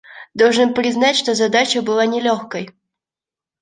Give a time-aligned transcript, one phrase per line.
[0.33, 2.71] Должен признать, что задача была нелегкой.